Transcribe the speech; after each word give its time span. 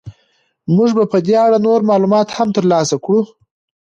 موږ 0.75 0.89
به 0.97 1.03
په 1.11 1.17
دې 1.25 1.35
اړه 1.45 1.57
نور 1.67 1.79
معلومات 1.89 2.27
هم 2.37 2.47
ترلاسه 2.57 2.95
کړو. 3.03 3.19